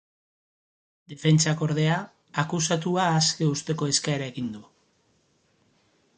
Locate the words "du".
4.57-4.65